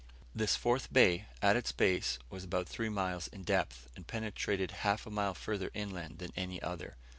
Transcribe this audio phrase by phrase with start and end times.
[0.33, 5.05] This fourth bay, at its base, was about three miles in depth, and penetrated half
[5.05, 6.97] a mile further inland than any other.